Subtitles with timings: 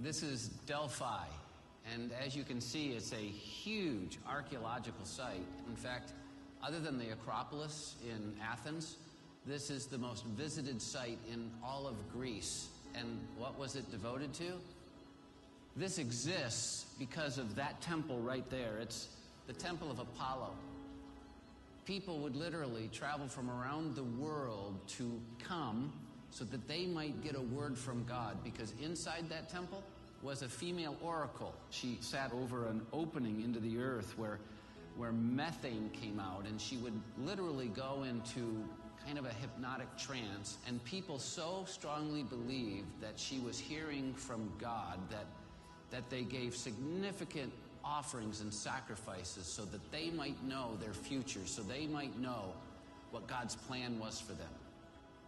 [0.00, 1.26] This is Delphi,
[1.92, 5.42] and as you can see, it's a huge archaeological site.
[5.68, 6.12] In fact,
[6.62, 8.94] other than the Acropolis in Athens,
[9.44, 12.68] this is the most visited site in all of Greece.
[12.94, 14.52] And what was it devoted to?
[15.74, 18.78] This exists because of that temple right there.
[18.80, 19.08] It's
[19.48, 20.52] the Temple of Apollo.
[21.86, 25.92] People would literally travel from around the world to come
[26.30, 29.82] so that they might get a word from God because inside that temple
[30.22, 31.54] was a female oracle.
[31.70, 34.38] She sat over an opening into the earth where,
[34.96, 38.64] where methane came out, and she would literally go into
[39.06, 40.58] kind of a hypnotic trance.
[40.66, 45.26] And people so strongly believed that she was hearing from God that,
[45.90, 47.52] that they gave significant
[47.84, 52.52] offerings and sacrifices so that they might know their future, so they might know
[53.12, 54.48] what God's plan was for them.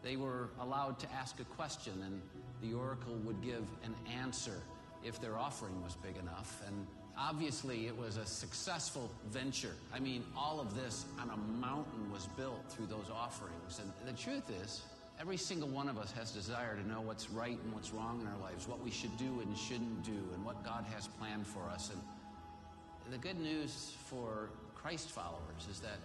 [0.02, 2.22] They were allowed to ask a question, and
[2.62, 4.62] the oracle would give an answer
[5.04, 6.62] if their offering was big enough.
[6.66, 6.86] And
[7.18, 9.74] obviously, it was a successful venture.
[9.94, 13.80] I mean, all of this on a mountain was built through those offerings.
[13.80, 14.82] And the truth is,
[15.20, 18.26] every single one of us has desire to know what's right and what's wrong in
[18.26, 21.62] our lives, what we should do and shouldn't do, and what God has planned for
[21.68, 21.90] us.
[21.90, 25.98] And the good news for Christ followers is that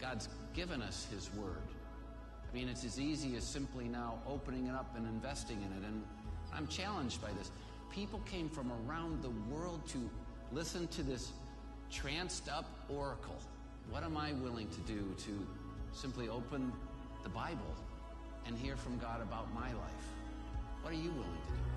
[0.00, 1.62] God's given us His Word.
[2.54, 5.84] I mean, it's as easy as simply now opening it up and investing in it.
[5.88, 6.04] And
[6.54, 7.50] I'm challenged by this.
[7.90, 9.98] People came from around the world to
[10.52, 11.32] listen to this
[11.90, 13.40] tranced up oracle.
[13.90, 15.46] What am I willing to do to
[15.90, 16.72] simply open
[17.24, 17.74] the Bible
[18.46, 20.06] and hear from God about my life?
[20.82, 21.73] What are you willing to do?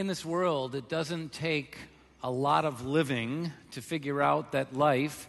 [0.00, 1.76] In this world, it doesn't take
[2.22, 5.28] a lot of living to figure out that life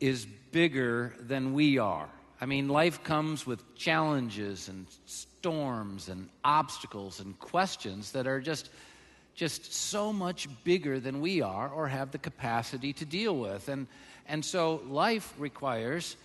[0.00, 2.08] is bigger than we are.
[2.40, 8.70] I mean, life comes with challenges and storms and obstacles and questions that are just
[9.36, 13.68] just so much bigger than we are or have the capacity to deal with.
[13.68, 13.86] And
[14.26, 16.16] and so life requires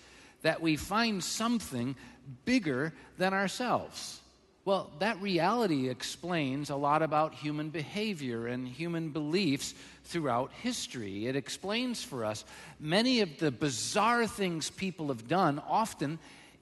[0.42, 1.96] that we find something
[2.44, 4.20] bigger than ourselves.
[4.66, 9.74] Well, that reality explains a lot about human behavior and human beliefs
[10.06, 11.28] throughout history.
[11.28, 12.46] It explains for us
[12.80, 16.18] many of the bizarre things people have done, often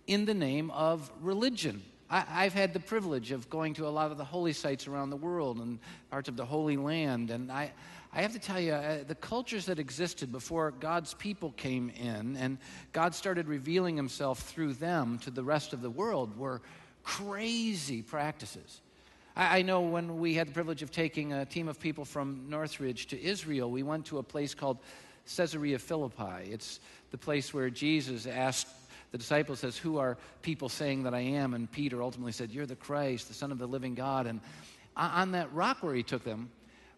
[0.07, 1.84] in the name of religion.
[2.09, 5.11] I, have had the privilege of going to a lot of the holy sites around
[5.11, 5.79] the world and
[6.09, 7.72] parts of the Holy Land, and I,
[8.11, 12.35] I have to tell you, uh, the cultures that existed before God's people came in
[12.35, 12.57] and
[12.91, 16.61] God started revealing himself through them to the rest of the world were
[17.03, 18.81] crazy practices.
[19.35, 22.45] I, I know when we had the privilege of taking a team of people from
[22.50, 24.78] Northridge to Israel, we went to a place called
[25.35, 26.51] Caesarea Philippi.
[26.51, 26.79] It's
[27.11, 28.67] the place where Jesus asked
[29.11, 31.53] the disciple says, Who are people saying that I am?
[31.53, 34.26] And Peter ultimately said, You're the Christ, the Son of the living God.
[34.26, 34.40] And
[34.96, 36.49] uh, on that rock where he took them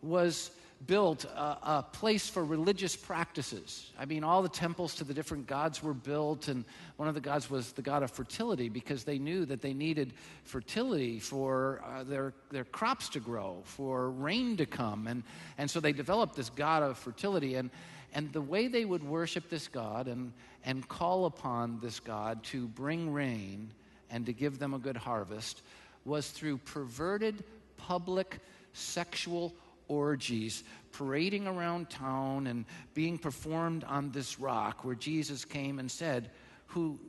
[0.02, 0.52] was
[0.88, 3.92] built a, a, place for religious practices.
[3.98, 6.66] I mean, all the temples to the different gods were built, and
[6.98, 10.14] one of the gods was the god of fertility because they knew that they needed
[10.44, 15.08] fertility for uh, their, their crops to grow, for rain to come.
[15.08, 15.24] And,
[15.58, 17.56] and so they developed this god of fertility.
[17.56, 17.70] And,
[18.14, 20.34] and the way they would worship this god and,
[20.66, 23.72] and call upon this god to bring rain
[24.10, 25.62] and to give them a good harvest
[26.06, 27.44] was through perverted
[27.78, 28.40] public
[28.74, 29.54] sexual
[29.94, 36.32] orgies parading around town and being performed on this rock where Jesus came and said,
[36.68, 37.00] Who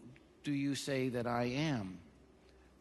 [0.42, 1.98] do you say that I am?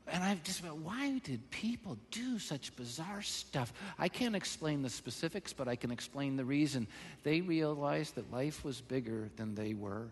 [0.05, 3.71] And I've just went, why did people do such bizarre stuff?
[3.97, 6.87] I can't explain the specifics, but I can explain the reason.
[7.23, 10.09] They realized that life was bigger than they were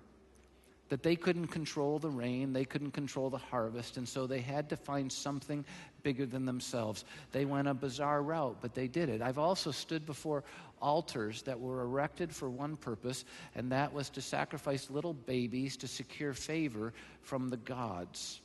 [0.92, 4.68] that they couldn't control the rain, they couldn't control the harvest, and so they had
[4.68, 5.64] to find something
[6.04, 7.06] bigger than themselves.
[7.32, 9.22] They went a bizarre route, but they did it.
[9.22, 10.44] I've also stood before
[10.82, 13.24] altars that were erected for one purpose,
[13.56, 16.92] and that was to sacrifice little babies to secure favor
[17.22, 18.42] from the gods.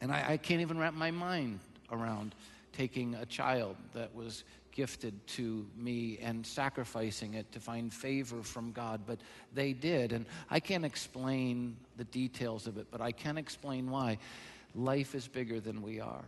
[0.00, 1.60] And I, I can't even wrap my mind
[1.92, 2.34] around
[2.72, 4.42] taking a child that was
[4.72, 9.20] gifted to me and sacrificing it to find favor from God, but
[9.54, 10.12] they did.
[10.12, 14.18] And I can't explain the details of it, but I can explain why.
[14.74, 16.24] Life is bigger than we are.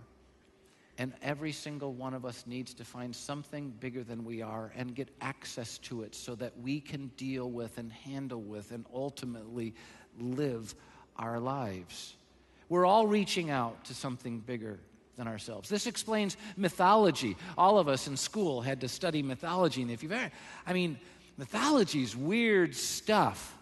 [0.96, 4.94] And every single one of us needs to find something bigger than we are and
[4.94, 9.74] get access to it so that we can deal with and handle with and ultimately
[10.20, 10.74] live
[11.16, 12.14] our lives.
[12.68, 14.78] We're all reaching out to something bigger
[15.16, 15.68] than ourselves.
[15.68, 17.36] This explains mythology.
[17.56, 19.82] All of us in school had to study mythology.
[19.82, 20.30] And if you've ever,
[20.66, 20.98] I mean,
[21.36, 23.56] mythology is weird stuff.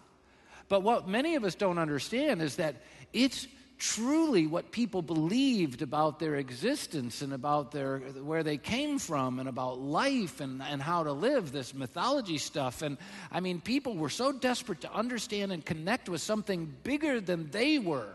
[0.69, 2.76] But what many of us don't understand is that
[3.12, 3.46] it's
[3.82, 9.48] truly what people believed about their existence and about their where they came from and
[9.48, 12.96] about life and, and how to live this mythology stuff and
[13.32, 17.81] i mean people were so desperate to understand and connect with something bigger than they
[17.81, 18.14] were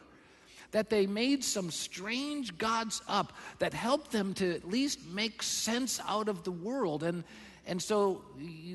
[0.72, 6.00] that they made some strange gods up that helped them to at least make sense
[6.08, 7.04] out of the world.
[7.04, 7.24] And
[7.68, 8.24] and so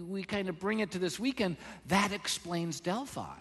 [0.08, 1.56] we kind of bring it to this weekend.
[1.88, 3.38] That explains delphi.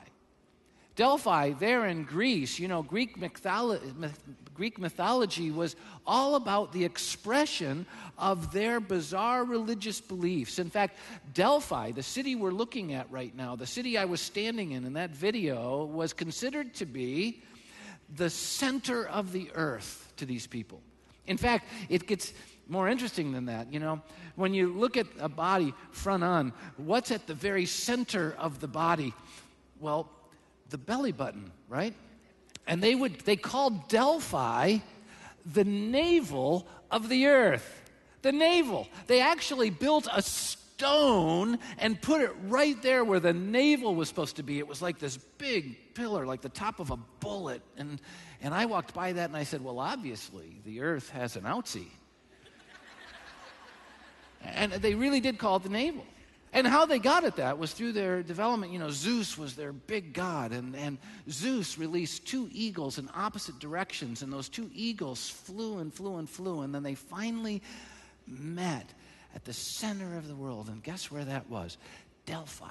[0.95, 4.11] Delphi, there in Greece, you know, Greek, mytholo-
[4.53, 5.75] Greek mythology was
[6.05, 7.85] all about the expression
[8.17, 10.59] of their bizarre religious beliefs.
[10.59, 10.97] In fact,
[11.33, 14.93] Delphi, the city we're looking at right now, the city I was standing in in
[14.93, 17.41] that video, was considered to be
[18.15, 20.81] the center of the earth to these people.
[21.27, 22.33] In fact, it gets
[22.67, 23.71] more interesting than that.
[23.71, 24.01] You know,
[24.35, 28.67] when you look at a body front on, what's at the very center of the
[28.67, 29.13] body?
[29.79, 30.09] Well,
[30.69, 31.93] the belly button, right?
[32.67, 34.79] And they would they called Delphi
[35.45, 37.77] the navel of the earth.
[38.21, 38.87] The navel.
[39.07, 40.21] They actually built a
[40.81, 44.57] stone and put it right there where the navel was supposed to be.
[44.57, 47.61] It was like this big pillar, like the top of a bullet.
[47.77, 48.01] And
[48.41, 51.87] and I walked by that and I said, Well, obviously, the earth has an outsy.
[54.43, 56.03] and they really did call it the navel.
[56.53, 58.73] And how they got at that was through their development.
[58.73, 60.97] You know, Zeus was their big god, and, and
[61.29, 66.29] Zeus released two eagles in opposite directions, and those two eagles flew and flew and
[66.29, 67.61] flew, and then they finally
[68.27, 68.93] met
[69.35, 70.67] at the center of the world.
[70.67, 71.77] And guess where that was?
[72.25, 72.65] Delphi.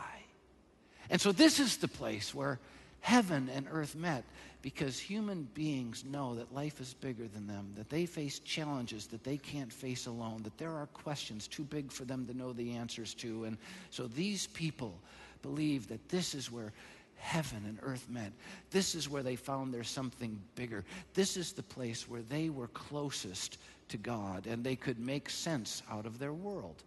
[1.10, 2.58] And so this is the place where
[3.00, 4.24] heaven and earth met
[4.62, 9.24] because human beings know that life is bigger than them, that they face challenges that
[9.24, 12.72] they can't face alone, that there are questions too big for them to know the
[12.72, 13.44] answers to.
[13.44, 13.56] And
[13.88, 14.98] so these people
[15.42, 16.72] believe that this is where
[17.20, 18.32] heaven and earth met.
[18.70, 20.84] This is where they found there's something bigger.
[21.14, 23.58] This is the place where they were closest
[23.88, 26.82] to God and they could make sense out of their world.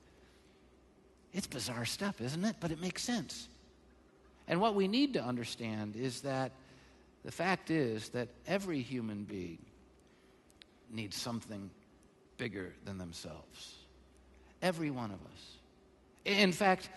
[1.33, 2.55] It's bizarre stuff, isn't it?
[2.59, 3.47] But it makes sense.
[4.47, 6.51] And what we need to understand is that
[7.23, 9.59] the fact is that every human being
[10.91, 11.69] needs something
[12.37, 13.75] bigger than themselves.
[14.61, 15.57] Every one of us.
[16.25, 16.89] In fact,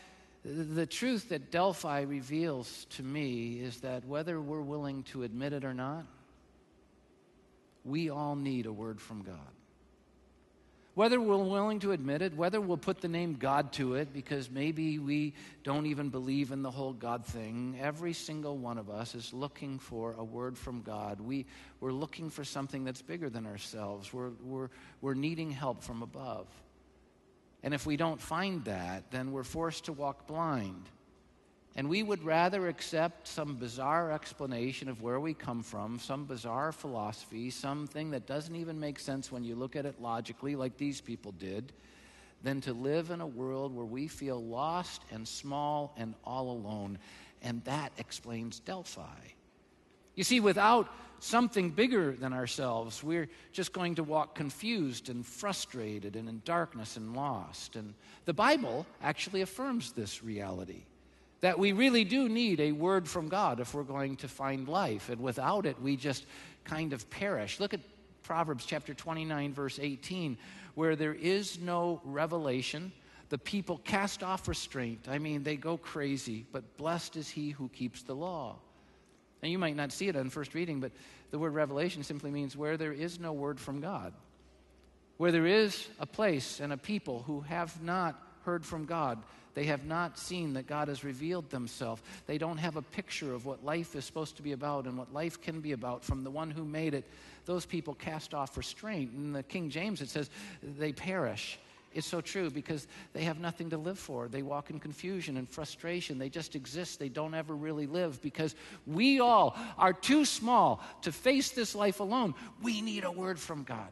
[0.47, 5.65] the truth that Delphi reveals to me is that whether we're willing to admit it
[5.65, 6.07] or not,
[7.85, 9.35] we all need a word from God.
[10.95, 14.49] Whether we're willing to admit it, whether we'll put the name God to it, because
[14.49, 19.15] maybe we don't even believe in the whole God thing, every single one of us
[19.15, 21.21] is looking for a word from God.
[21.21, 21.45] We,
[21.81, 24.13] we're looking for something that's bigger than ourselves.
[24.13, 24.69] We're, we're,
[25.01, 26.47] we're needing help from above.
[27.63, 30.89] And if we don't find that, then we're forced to walk blind.
[31.75, 36.73] And we would rather accept some bizarre explanation of where we come from, some bizarre
[36.73, 41.03] philosophy, something that doesn't even make sense when you look at it logically, like these
[41.03, 41.73] people did,
[42.43, 46.99] than to live in a world where we feel lost and small and all alone.
[47.43, 49.03] And that explains Delphi.
[50.15, 50.89] You see, without
[51.21, 56.97] something bigger than ourselves, we're just going to walk confused and frustrated and in darkness
[56.97, 57.77] and lost.
[57.77, 57.95] And
[58.25, 60.85] the Bible actually affirms this reality
[61.41, 65.11] that we really do need a word from God if we're going to find life.
[65.11, 66.25] And without it, we just
[66.65, 67.61] kind of perish.
[67.61, 67.81] Look at
[68.23, 70.39] Proverbs chapter 29, verse 18,
[70.75, 72.91] where there is no revelation.
[73.29, 75.07] The people cast off restraint.
[75.09, 78.57] I mean, they go crazy, but blessed is he who keeps the law.
[79.47, 80.91] And you might not see it on first reading, but
[81.31, 84.13] the word revelation simply means where there is no word from God.
[85.19, 89.23] Where there is a place and a people who have not heard from God.
[89.55, 92.03] They have not seen that God has revealed themselves.
[92.27, 95.15] They don't have a picture of what life is supposed to be about and what
[95.15, 97.05] life can be about from the one who made it.
[97.45, 99.13] Those people cast off restraint.
[99.15, 100.29] In the King James, it says
[100.61, 101.57] they perish.
[101.93, 104.29] It's so true because they have nothing to live for.
[104.29, 106.19] They walk in confusion and frustration.
[106.19, 106.99] They just exist.
[106.99, 108.55] They don't ever really live because
[108.87, 112.35] we all are too small to face this life alone.
[112.63, 113.89] We need a word from God.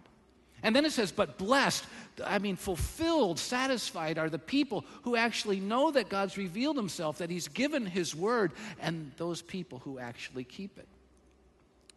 [0.63, 1.85] And then it says, but blessed,
[2.25, 7.29] I mean, fulfilled, satisfied are the people who actually know that God's revealed himself, that
[7.29, 10.89] he's given his word, and those people who actually keep it.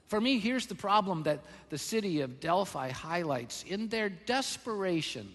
[0.07, 3.63] For me, here's the problem that the city of Delphi highlights.
[3.67, 5.33] In their desperation,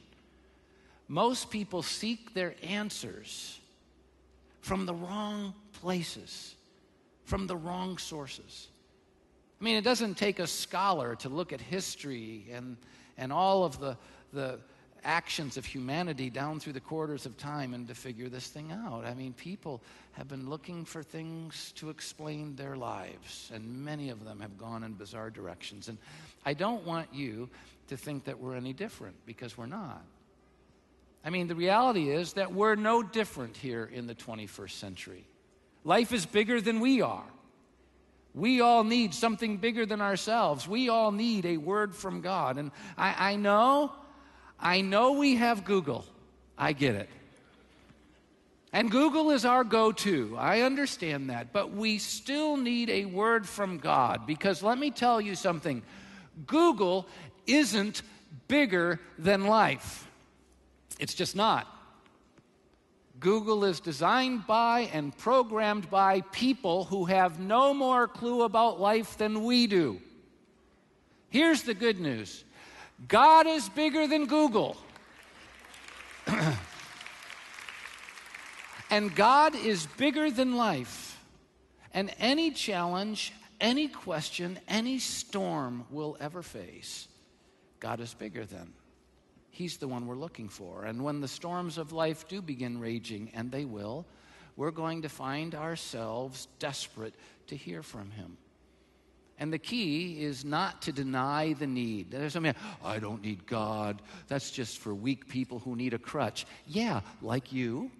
[1.12, 3.60] most people seek their answers
[4.62, 5.52] from the wrong
[5.82, 6.54] places,
[7.26, 8.68] from the wrong sources.
[9.60, 12.78] I mean, it doesn't take a scholar to look at history and
[13.18, 13.98] and all of the,
[14.32, 14.58] the
[15.04, 19.04] actions of humanity down through the quarters of time and to figure this thing out.
[19.04, 24.24] I mean, people have been looking for things to explain their lives, and many of
[24.24, 25.88] them have gone in bizarre directions.
[25.88, 25.98] And
[26.46, 27.50] I don't want you
[27.88, 30.02] to think that we're any different because we're not.
[31.24, 35.24] I mean, the reality is that we're no different here in the 21st century.
[35.84, 37.24] Life is bigger than we are.
[38.34, 40.66] We all need something bigger than ourselves.
[40.66, 42.56] We all need a word from God.
[42.56, 43.92] And I, I know,
[44.58, 46.04] I know we have Google.
[46.56, 47.08] I get it.
[48.72, 50.34] And Google is our go to.
[50.38, 51.52] I understand that.
[51.52, 55.82] But we still need a word from God because let me tell you something
[56.46, 57.06] Google
[57.46, 58.00] isn't
[58.48, 60.08] bigger than life,
[61.02, 61.66] it's just not.
[63.18, 69.18] Google is designed by and programmed by people who have no more clue about life
[69.18, 70.00] than we do.
[71.28, 72.44] Here's the good news
[73.08, 74.76] God is bigger than Google.
[78.88, 81.18] and God is bigger than life.
[81.92, 87.08] And any challenge, any question, any storm we'll ever face,
[87.80, 88.72] God is bigger than.
[89.52, 90.84] He's the one we're looking for.
[90.84, 94.06] And when the storms of life do begin raging, and they will,
[94.56, 97.14] we're going to find ourselves desperate
[97.48, 98.38] to hear from Him.
[99.38, 102.10] And the key is not to deny the need.
[102.10, 104.00] There's something, I don't need God.
[104.26, 106.46] That's just for weak people who need a crutch.
[106.66, 107.90] Yeah, like you.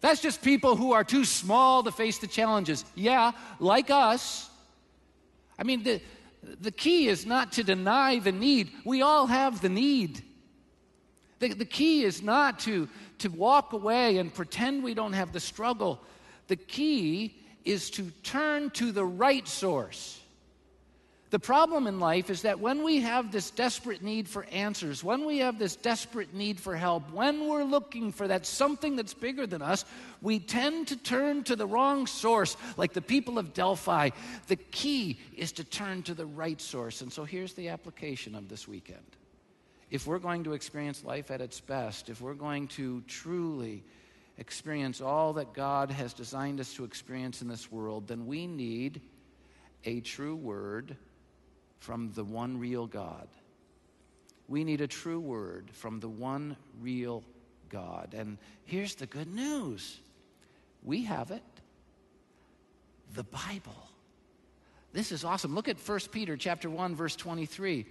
[0.00, 2.84] That's just people who are too small to face the challenges.
[2.96, 4.50] Yeah, like us.
[5.56, 6.00] I mean, the,
[6.42, 8.70] the key is not to deny the need.
[8.84, 10.22] We all have the need.
[11.38, 15.40] The, the key is not to, to walk away and pretend we don't have the
[15.40, 16.00] struggle.
[16.48, 20.21] The key is to turn to the right source.
[21.32, 25.24] The problem in life is that when we have this desperate need for answers, when
[25.24, 29.46] we have this desperate need for help, when we're looking for that something that's bigger
[29.46, 29.86] than us,
[30.20, 34.10] we tend to turn to the wrong source, like the people of Delphi.
[34.48, 37.00] The key is to turn to the right source.
[37.00, 39.16] And so here's the application of this weekend.
[39.90, 43.84] If we're going to experience life at its best, if we're going to truly
[44.36, 49.00] experience all that God has designed us to experience in this world, then we need
[49.86, 50.94] a true word
[51.82, 53.26] from the one real God.
[54.46, 57.24] We need a true word from the one real
[57.70, 58.14] God.
[58.16, 59.98] And here's the good news
[60.84, 61.42] we have it
[63.14, 63.90] the Bible.
[64.92, 65.54] This is awesome.
[65.54, 67.84] Look at 1 Peter chapter 1 verse 23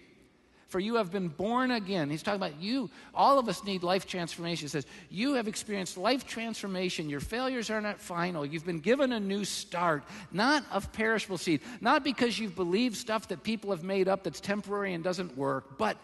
[0.72, 2.10] for you have been born again.
[2.10, 2.90] He's talking about you.
[3.14, 4.64] All of us need life transformation.
[4.64, 7.10] He says, You have experienced life transformation.
[7.10, 8.46] Your failures are not final.
[8.46, 13.28] You've been given a new start, not of perishable seed, not because you've believed stuff
[13.28, 15.98] that people have made up that's temporary and doesn't work, but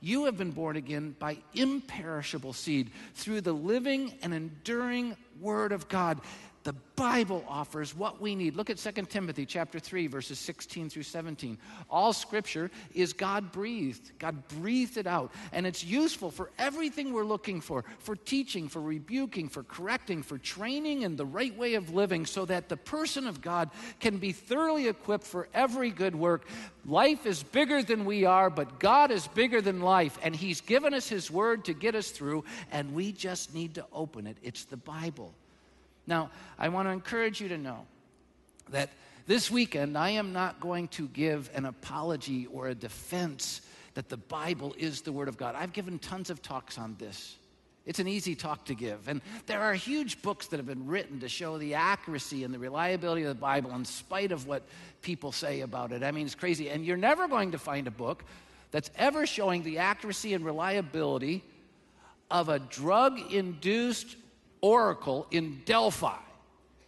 [0.00, 5.88] you have been born again by imperishable seed through the living and enduring Word of
[5.88, 6.20] God.
[6.64, 8.56] The Bible offers what we need.
[8.56, 11.58] Look at 2 Timothy chapter 3 verses 16 through 17.
[11.90, 14.12] All scripture is God breathed.
[14.18, 18.80] God breathed it out and it's useful for everything we're looking for, for teaching, for
[18.80, 23.26] rebuking, for correcting, for training in the right way of living so that the person
[23.26, 23.68] of God
[24.00, 26.46] can be thoroughly equipped for every good work.
[26.86, 30.94] Life is bigger than we are, but God is bigger than life and he's given
[30.94, 32.42] us his word to get us through
[32.72, 34.38] and we just need to open it.
[34.42, 35.34] It's the Bible.
[36.06, 37.86] Now, I want to encourage you to know
[38.70, 38.90] that
[39.26, 43.62] this weekend I am not going to give an apology or a defense
[43.94, 45.54] that the Bible is the Word of God.
[45.56, 47.36] I've given tons of talks on this.
[47.86, 49.08] It's an easy talk to give.
[49.08, 52.58] And there are huge books that have been written to show the accuracy and the
[52.58, 54.62] reliability of the Bible in spite of what
[55.02, 56.02] people say about it.
[56.02, 56.70] I mean, it's crazy.
[56.70, 58.24] And you're never going to find a book
[58.70, 61.44] that's ever showing the accuracy and reliability
[62.30, 64.16] of a drug induced
[64.64, 66.16] oracle in Delphi.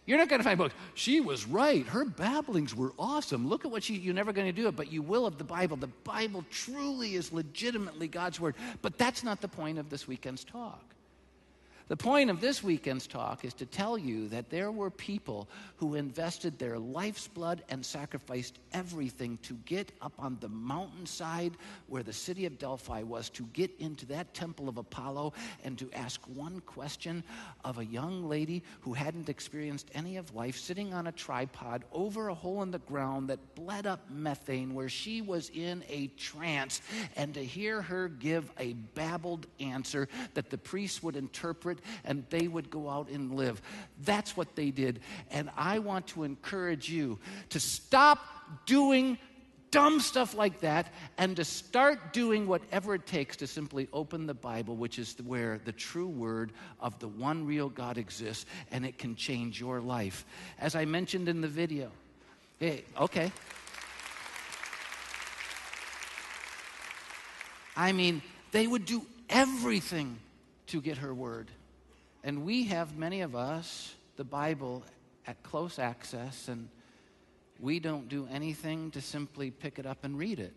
[0.07, 0.73] You're not going to find books.
[0.95, 1.85] She was right.
[1.85, 3.47] Her babblings were awesome.
[3.47, 5.43] Look at what she, you're never going to do it, but you will of the
[5.43, 5.77] Bible.
[5.77, 8.55] The Bible truly is legitimately God's word.
[8.81, 10.81] But that's not the point of this weekend's talk.
[11.87, 15.95] The point of this weekend's talk is to tell you that there were people who
[15.95, 21.53] invested their life's blood and sacrificed everything to get up on the mountainside
[21.87, 25.31] where the city of Delphi was, to get into that temple of Apollo
[25.63, 27.23] and to ask one question
[27.63, 32.27] of a young lady who hadn't experienced any of life, sitting on a tripod over
[32.27, 36.81] a hole in the ground that bled up methane, where she was in a trance,
[37.15, 42.47] and to hear her give a babbled answer that the priest would interpret and they
[42.47, 43.61] would go out and live.
[44.03, 44.99] That's what they did.
[45.31, 47.19] And I want to encourage you
[47.49, 48.19] to stop
[48.65, 49.17] doing
[49.71, 54.33] dumb stuff like that and to start doing whatever it takes to simply open the
[54.33, 58.97] Bible, which is where the true word of the one real God exists, and it
[58.97, 60.25] can change your life.
[60.59, 61.91] As I mentioned in the video.
[62.59, 63.31] Hey, okay.
[67.75, 70.17] I mean, they would do everything
[70.67, 71.51] to get her word.
[72.27, 74.83] And we have, many of us, the Bible
[75.25, 76.67] at close access, and
[77.57, 80.51] we don't do anything to simply pick it up and read it.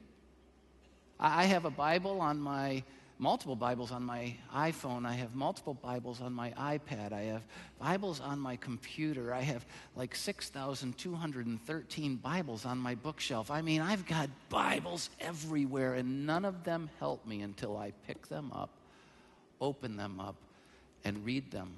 [1.21, 2.83] I have a Bible on my,
[3.21, 5.07] multiple Bibles on my iPhone.
[5.07, 7.13] I have multiple Bibles on my iPad.
[7.13, 7.47] I have
[7.79, 9.33] Bibles on my computer.
[9.33, 13.49] I have like 6,213 Bibles on my bookshelf.
[13.49, 18.27] I mean, I've got Bibles everywhere, and none of them help me until I pick
[18.27, 18.71] them up,
[19.61, 20.35] open them up,
[21.05, 21.73] and read them.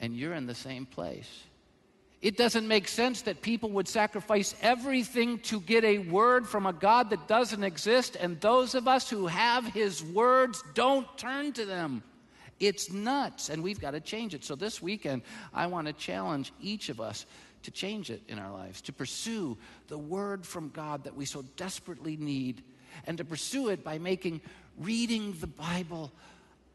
[0.00, 1.44] And you're in the same place.
[2.24, 6.72] It doesn't make sense that people would sacrifice everything to get a word from a
[6.72, 11.66] God that doesn't exist, and those of us who have His words don't turn to
[11.66, 12.02] them.
[12.60, 14.42] It's nuts, and we've got to change it.
[14.42, 15.20] So this weekend,
[15.52, 17.26] I want to challenge each of us
[17.64, 21.42] to change it in our lives, to pursue the word from God that we so
[21.56, 22.62] desperately need,
[23.06, 24.40] and to pursue it by making
[24.78, 26.10] reading the Bible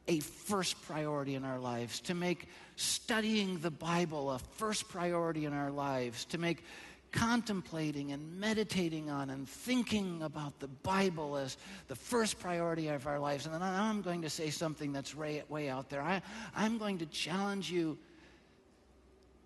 [0.09, 5.53] a first priority in our lives, to make studying the Bible a first priority in
[5.53, 6.63] our lives, to make
[7.11, 13.19] contemplating and meditating on and thinking about the Bible as the first priority of our
[13.19, 13.45] lives.
[13.45, 16.01] And then I'm going to say something that's way, out there.
[16.01, 16.21] I,
[16.55, 17.97] I'm going to challenge you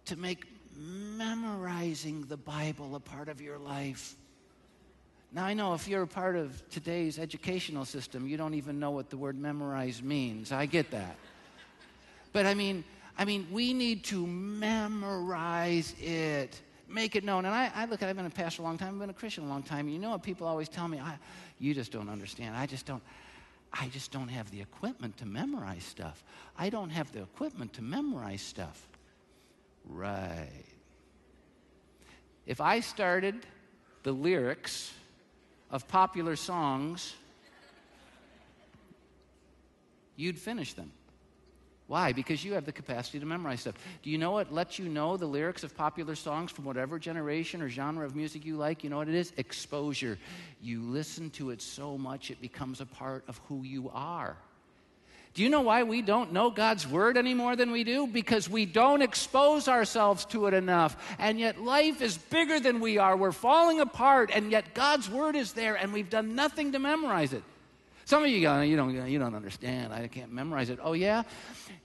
[0.06, 0.46] to make
[0.78, 4.16] memorizing the Bible a part of your life.
[5.34, 8.92] Now, I know if you're a part of today's educational system, you don't even know
[8.92, 10.52] what the word memorize means.
[10.52, 11.16] I get that.
[12.34, 12.84] But I mean,
[13.18, 17.46] I mean, we need to memorize it, make it known.
[17.46, 19.14] And I, I look at, I've been a pastor a long time, I've been a
[19.14, 19.90] Christian a long time.
[19.90, 21.00] You know what people always tell me?
[21.00, 21.18] I,
[21.60, 22.56] you just don't understand.
[22.56, 23.02] I just don't.
[23.76, 26.24] I just don't have the equipment to memorize stuff.
[26.56, 28.88] I don't have the equipment to memorize stuff.
[29.90, 30.66] Right.
[32.46, 33.48] If I started
[34.04, 34.94] the lyrics
[35.74, 37.16] of popular songs,
[40.16, 40.92] you'd finish them.
[41.88, 42.14] Why?
[42.14, 43.76] Because you have the capacity to memorize stuff.
[44.04, 47.60] Do you know what lets you know the lyrics of popular songs from whatever generation
[47.60, 48.84] or genre of music you like?
[48.84, 49.34] You know what it is?
[49.36, 50.20] Exposure.
[50.62, 54.38] You listen to it so much it becomes a part of who you are.
[55.34, 58.06] Do you know why we don't know God's Word any more than we do?
[58.06, 60.96] Because we don't expose ourselves to it enough.
[61.18, 63.18] And yet life is bigger than we are.
[63.18, 67.34] We're falling apart, and yet God's Word is there, and we've done nothing to memorize
[67.34, 67.44] it.
[68.06, 69.92] Some of you go, you don't, you don't understand.
[69.92, 70.78] I can't memorize it.
[70.84, 71.24] Oh, yeah?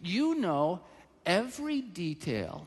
[0.03, 0.81] You know
[1.25, 2.67] every detail.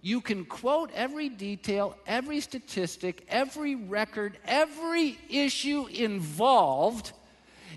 [0.00, 7.12] You can quote every detail, every statistic, every record, every issue involved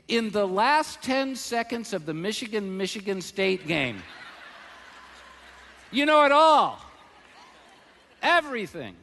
[0.07, 4.01] in the last 10 seconds of the Michigan Michigan State game.
[5.91, 6.79] You know it all.
[8.21, 8.95] Everything.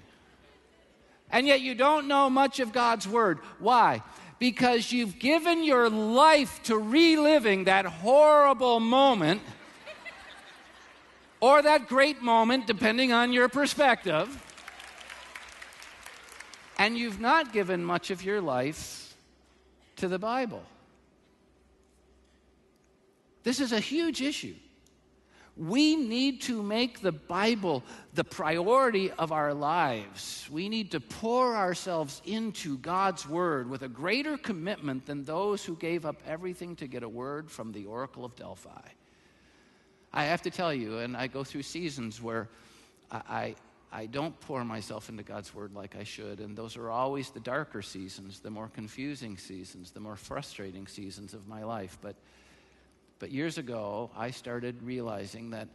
[1.31, 3.39] And yet you don't know much of God's Word.
[3.59, 4.03] Why?
[4.39, 9.41] Because you've given your life to reliving that horrible moment
[11.41, 14.29] or that great moment, depending on your perspective.
[16.79, 19.15] And you've not given much of your life
[19.97, 20.63] to the Bible.
[23.43, 24.55] This is a huge issue.
[25.57, 27.83] We need to make the Bible
[28.15, 30.49] the priority of our lives.
[30.51, 35.77] We need to pour ourselves into God's Word with a greater commitment than those who
[35.77, 38.89] gave up everything to get a word from the Oracle of Delphi.
[40.15, 42.49] I have to tell you, and I go through seasons where
[43.11, 43.55] I, I,
[43.93, 47.41] I don't pour myself into God's Word like I should, and those are always the
[47.41, 51.99] darker seasons, the more confusing seasons, the more frustrating seasons of my life.
[52.01, 52.17] But
[53.23, 55.69] but years ago, I started realizing that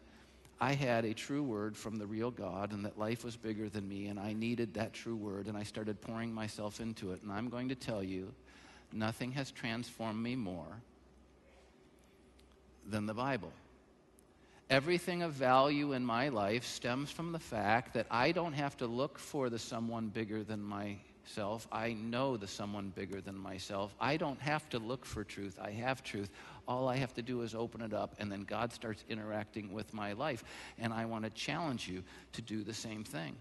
[0.60, 3.88] I had a true word from the real God and that life was bigger than
[3.88, 7.24] me and I needed that true word and I started pouring myself into it.
[7.24, 8.34] And I'm going to tell you,
[8.92, 10.82] nothing has transformed me more
[12.86, 13.54] than the Bible.
[14.70, 18.88] Everything of value in my life stems from the fact that I don't have to
[18.88, 20.62] look for the someone bigger than
[21.28, 21.68] myself.
[21.74, 23.94] I know the someone bigger than myself.
[24.00, 25.60] I don't have to look for truth.
[25.62, 26.30] I have truth.
[26.70, 29.94] All I have to do is open it up, and then God starts interacting with
[29.94, 30.46] my life.
[30.80, 33.36] And I want to challenge you to do the same thing.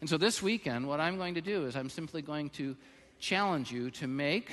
[0.00, 2.76] And so this weekend, what I'm going to do is I'm simply going to
[3.20, 4.50] challenge you to make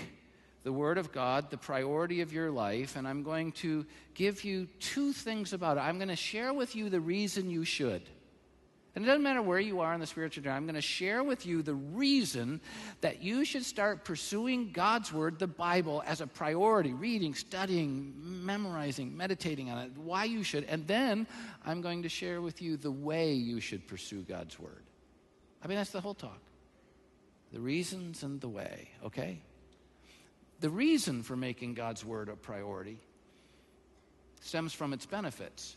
[0.63, 4.67] the Word of God the priority of your life, and I'm going to give you
[4.79, 5.81] two things about it.
[5.81, 8.03] I'm going to share with you the reason you should.
[8.93, 11.23] And it doesn't matter where you are in the spiritual journey, I'm going to share
[11.23, 12.59] with you the reason
[12.99, 19.15] that you should start pursuing God's Word, the Bible, as a priority reading, studying, memorizing,
[19.15, 20.65] meditating on it, why you should.
[20.65, 21.25] And then
[21.65, 24.83] I'm going to share with you the way you should pursue God's Word.
[25.63, 26.39] I mean, that's the whole talk
[27.53, 29.41] the reasons and the way, okay?
[30.61, 32.97] The reason for making God's Word a priority
[34.39, 35.75] stems from its benefits.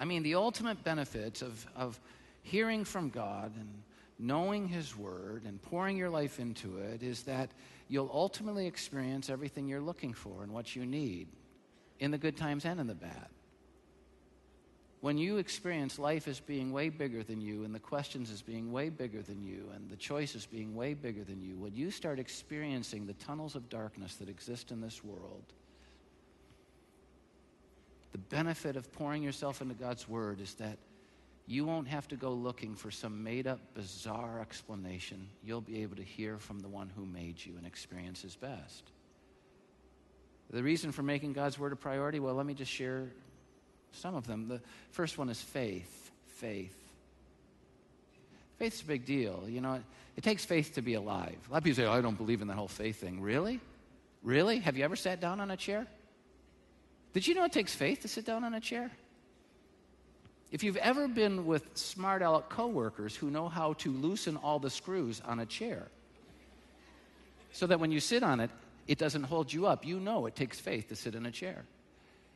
[0.00, 2.00] I mean, the ultimate benefits of, of
[2.42, 3.82] hearing from God and
[4.18, 7.50] knowing His Word and pouring your life into it is that
[7.88, 11.28] you'll ultimately experience everything you're looking for and what you need
[11.98, 13.28] in the good times and in the bad.
[15.00, 18.72] When you experience life as being way bigger than you, and the questions as being
[18.72, 22.18] way bigger than you, and the choices being way bigger than you, when you start
[22.18, 25.44] experiencing the tunnels of darkness that exist in this world,
[28.12, 30.78] the benefit of pouring yourself into God's Word is that
[31.46, 35.28] you won't have to go looking for some made up, bizarre explanation.
[35.42, 38.90] You'll be able to hear from the one who made you and experience His best.
[40.50, 43.08] The reason for making God's Word a priority, well, let me just share
[43.92, 44.48] some of them.
[44.48, 46.10] The first one is faith.
[46.26, 46.76] Faith.
[48.58, 49.44] Faith's a big deal.
[49.46, 49.82] You know, it,
[50.16, 51.36] it takes faith to be alive.
[51.48, 53.20] A lot of people say, oh, I don't believe in that whole faith thing.
[53.20, 53.60] Really?
[54.22, 54.58] Really?
[54.58, 55.86] Have you ever sat down on a chair?
[57.12, 58.90] Did you know it takes faith to sit down on a chair?
[60.50, 64.70] If you've ever been with smart aleck coworkers who know how to loosen all the
[64.70, 65.88] screws on a chair
[67.52, 68.50] so that when you sit on it,
[68.86, 71.64] it doesn't hold you up, you know it takes faith to sit in a chair.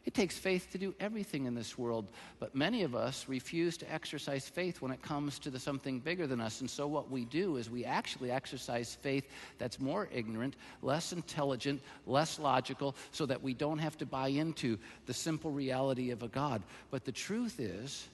[0.05, 2.09] It takes faith to do everything in this world,
[2.41, 6.27] but many of us refuse to exercise faith when it comes to the something bigger
[6.27, 6.61] than us.
[6.61, 11.81] And so what we do is we actually exercise faith that's more ignorant, less intelligent,
[12.07, 16.29] less logical, so that we don't have to buy into the simple reality of a
[16.29, 16.62] God.
[16.91, 18.09] But the truth is,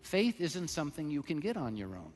[0.00, 2.12] faith isn't something you can get on your own.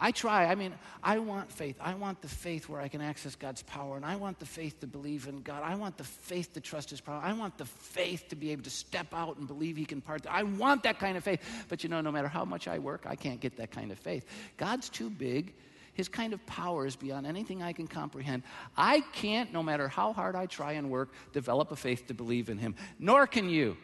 [0.00, 0.46] I try.
[0.46, 1.76] I mean, I want faith.
[1.80, 4.78] I want the faith where I can access God's power, and I want the faith
[4.80, 5.62] to believe in God.
[5.64, 7.20] I want the faith to trust His power.
[7.22, 10.24] I want the faith to be able to step out and believe He can part.
[10.28, 11.40] I want that kind of faith.
[11.68, 13.98] But you know, no matter how much I work, I can't get that kind of
[13.98, 14.24] faith.
[14.56, 15.54] God's too big.
[15.94, 18.44] His kind of power is beyond anything I can comprehend.
[18.76, 22.50] I can't, no matter how hard I try and work, develop a faith to believe
[22.50, 22.76] in Him.
[23.00, 23.76] Nor can you.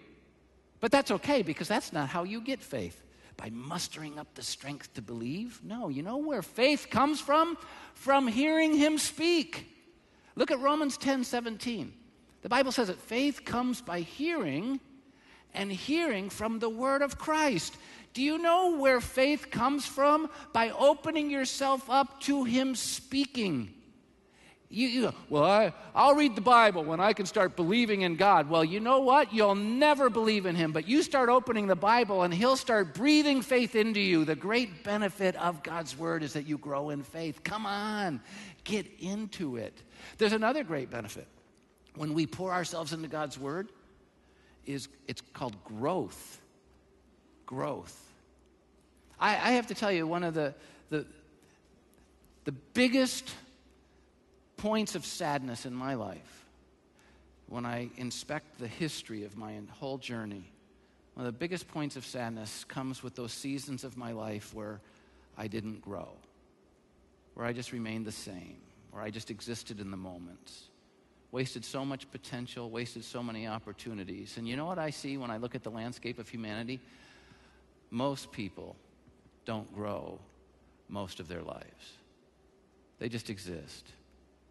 [0.78, 3.03] But that's okay because that's not how you get faith
[3.36, 5.60] by mustering up the strength to believe.
[5.62, 7.56] No, you know where faith comes from?
[7.94, 9.70] From hearing him speak.
[10.36, 11.92] Look at Romans 10 17.
[12.42, 14.80] The Bible says that faith comes by hearing,
[15.54, 17.76] and hearing from the word of Christ.
[18.12, 20.30] Do you know where faith comes from?
[20.52, 23.73] By opening yourself up to him speaking.
[24.74, 28.50] You, you, well, I, I'll read the Bible when I can start believing in God.
[28.50, 29.32] Well, you know what?
[29.32, 33.40] You'll never believe in Him, but you start opening the Bible and He'll start breathing
[33.40, 34.24] faith into you.
[34.24, 37.44] The great benefit of God's Word is that you grow in faith.
[37.44, 38.20] Come on,
[38.64, 39.80] get into it.
[40.18, 41.28] There's another great benefit.
[41.94, 43.68] When we pour ourselves into God's Word,
[44.66, 46.40] is it's called growth.
[47.46, 47.96] Growth.
[49.20, 50.52] I, I have to tell you, one of the,
[50.90, 51.06] the,
[52.44, 53.32] the biggest
[54.64, 56.46] points of sadness in my life
[57.48, 60.50] when I inspect the history of my whole journey.
[61.12, 64.80] One of the biggest points of sadness comes with those seasons of my life where
[65.36, 66.08] I didn't grow,
[67.34, 68.56] where I just remained the same,
[68.90, 70.70] where I just existed in the moments.
[71.30, 74.38] Wasted so much potential, wasted so many opportunities.
[74.38, 76.80] And you know what I see when I look at the landscape of humanity?
[77.90, 78.76] Most people
[79.44, 80.18] don't grow
[80.88, 81.98] most of their lives,
[82.98, 83.92] they just exist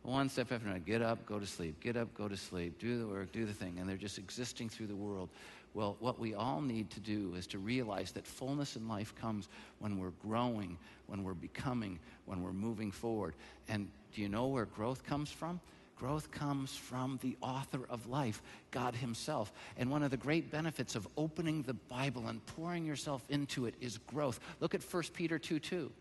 [0.04, 0.80] one step after another.
[0.80, 1.80] Get up, go to sleep.
[1.80, 2.78] Get up, go to sleep.
[2.78, 3.78] Do the work, do the thing.
[3.80, 5.30] And they're just existing through the world.
[5.74, 9.50] Well, what we all need to do is to realize that fullness in life comes
[9.80, 13.34] when we're growing, when we're becoming, when we're moving forward.
[13.68, 15.60] And do you know where growth comes from?
[15.96, 19.54] Growth comes from the author of life, God Himself.
[19.78, 23.76] And one of the great benefits of opening the Bible and pouring yourself into it
[23.80, 24.40] is growth.
[24.60, 25.92] Look at 1 Peter 2 2.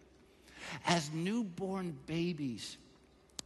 [0.87, 2.79] As newborn babies,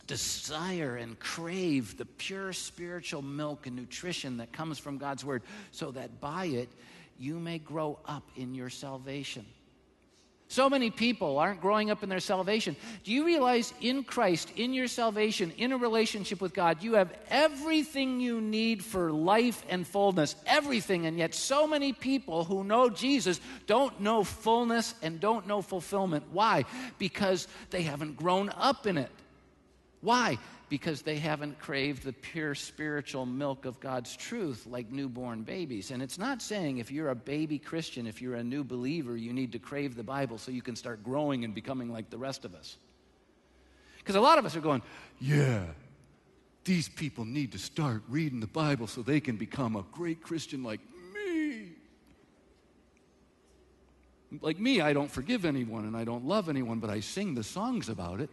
[0.06, 5.90] desire and crave the pure spiritual milk and nutrition that comes from God's Word, so
[5.92, 6.68] that by it
[7.18, 9.44] you may grow up in your salvation.
[10.48, 12.76] So many people aren't growing up in their salvation.
[13.02, 17.12] Do you realize in Christ, in your salvation, in a relationship with God, you have
[17.30, 20.36] everything you need for life and fullness?
[20.46, 21.06] Everything.
[21.06, 26.22] And yet, so many people who know Jesus don't know fullness and don't know fulfillment.
[26.30, 26.64] Why?
[26.96, 29.10] Because they haven't grown up in it.
[30.00, 30.38] Why?
[30.68, 35.90] Because they haven't craved the pure spiritual milk of God's truth like newborn babies.
[35.90, 39.32] And it's not saying if you're a baby Christian, if you're a new believer, you
[39.32, 42.44] need to crave the Bible so you can start growing and becoming like the rest
[42.44, 42.76] of us.
[43.98, 44.82] Because a lot of us are going,
[45.20, 45.64] yeah,
[46.64, 50.62] these people need to start reading the Bible so they can become a great Christian
[50.62, 50.80] like
[51.14, 51.68] me.
[54.40, 57.44] Like me, I don't forgive anyone and I don't love anyone, but I sing the
[57.44, 58.30] songs about it.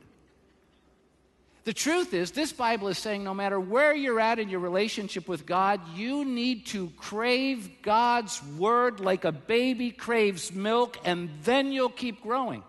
[1.65, 5.29] The truth is, this Bible is saying no matter where you're at in your relationship
[5.29, 11.71] with God, you need to crave God's word like a baby craves milk, and then
[11.71, 12.63] you'll keep growing.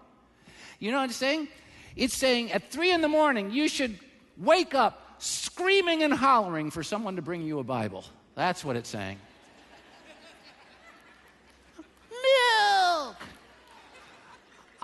[0.78, 1.48] You know what it's saying?
[1.96, 3.98] It's saying at three in the morning, you should
[4.37, 8.04] wake up screaming and hollering for someone to bring you a Bible.
[8.37, 9.18] That's what it's saying.
[12.11, 13.16] Milk!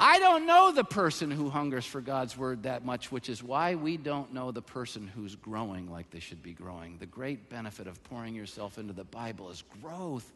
[0.02, 3.74] I don't know the person who hungers for God's word that much, which is why
[3.74, 6.96] we don't know the person who's growing like they should be growing.
[6.96, 10.32] The great benefit of pouring yourself into the Bible is growth.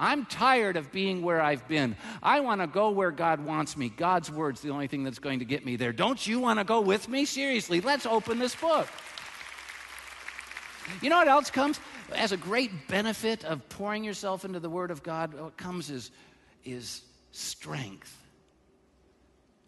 [0.00, 1.94] I'm tired of being where I've been.
[2.24, 3.88] I want to go where God wants me.
[3.88, 5.92] God's word's the only thing that's going to get me there.
[5.92, 7.24] Don't you want to go with me?
[7.24, 8.88] Seriously, let's open this book.
[11.00, 11.78] You know what else comes?
[12.16, 16.10] As a great benefit of pouring yourself into the Word of God, what comes is,
[16.64, 18.17] is strength.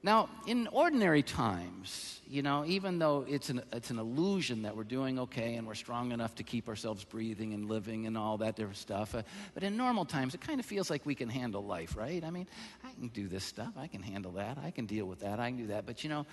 [0.02, 4.84] Now, in ordinary times, you know, even though it's an, it's an illusion that we're
[4.84, 8.56] doing okay and we're strong enough to keep ourselves breathing and living and all that
[8.56, 11.62] different stuff, uh, but in normal times, it kind of feels like we can handle
[11.62, 12.24] life, right?
[12.24, 12.46] I mean,
[12.82, 15.50] I can do this stuff, I can handle that, I can deal with that, I
[15.50, 16.24] can do that, but you know,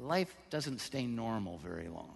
[0.00, 2.14] life doesn't stay normal very long.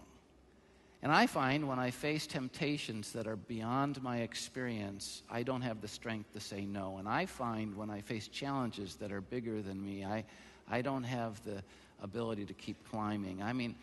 [1.02, 5.80] And I find when I face temptations that are beyond my experience, I don't have
[5.80, 6.96] the strength to say no.
[6.98, 10.24] And I find when I face challenges that are bigger than me, I,
[10.68, 11.62] I don't have the
[12.02, 13.42] ability to keep climbing.
[13.42, 13.74] I mean,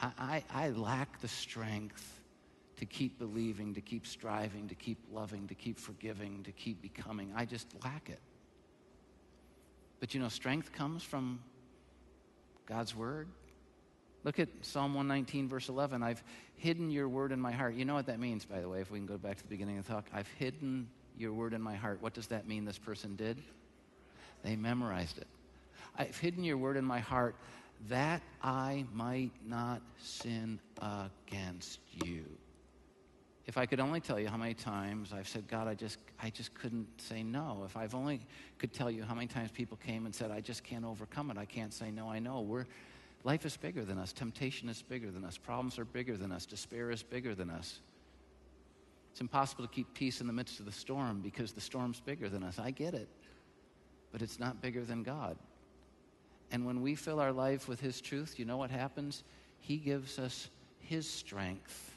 [0.00, 2.20] I, I, I lack the strength
[2.76, 7.32] to keep believing, to keep striving, to keep loving, to keep forgiving, to keep becoming.
[7.36, 8.18] I just lack it.
[10.00, 11.40] But you know, strength comes from
[12.66, 13.28] God's Word.
[14.24, 16.02] Look at Psalm 119, verse 11.
[16.02, 16.22] I've
[16.56, 17.74] hidden your word in my heart.
[17.74, 19.48] You know what that means, by the way, if we can go back to the
[19.48, 20.06] beginning of the talk.
[20.14, 21.98] I've hidden your word in my heart.
[22.00, 23.42] What does that mean this person did?
[24.42, 25.26] They memorized it.
[25.96, 27.36] I've hidden your word in my heart
[27.88, 32.24] that I might not sin against you.
[33.46, 36.30] If I could only tell you how many times I've said, God, I just, I
[36.30, 37.62] just couldn't say no.
[37.66, 38.20] If I've only
[38.58, 41.36] could tell you how many times people came and said, I just can't overcome it.
[41.36, 42.08] I can't say no.
[42.08, 42.64] I know we're
[43.24, 44.12] Life is bigger than us.
[44.12, 45.38] Temptation is bigger than us.
[45.38, 46.44] Problems are bigger than us.
[46.44, 47.80] Despair is bigger than us.
[49.12, 52.28] It's impossible to keep peace in the midst of the storm because the storm's bigger
[52.28, 52.58] than us.
[52.58, 53.08] I get it.
[54.12, 55.38] But it's not bigger than God.
[56.54, 59.24] And when we fill our life with His truth, you know what happens?
[59.58, 61.92] He gives us His strength,